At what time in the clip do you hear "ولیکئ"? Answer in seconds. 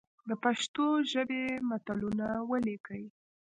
2.49-3.03